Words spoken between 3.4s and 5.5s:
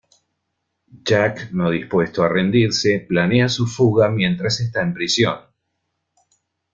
su fuga mientras está en prisión.